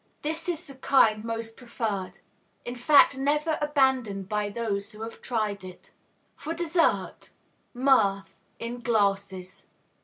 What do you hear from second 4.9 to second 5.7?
who have tried